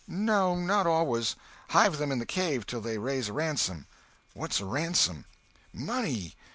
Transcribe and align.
"No, 0.07 0.55
not 0.55 0.87
always. 0.87 1.35
Hive 1.69 1.99
them 1.99 2.11
in 2.11 2.17
the 2.17 2.25
cave 2.25 2.65
till 2.65 2.81
they 2.81 2.97
raise 2.97 3.29
a 3.29 3.33
ransom." 3.33 3.85
"What's 4.33 4.59
a 4.59 4.65
ransom?" 4.65 5.25
"Money. 5.71 6.33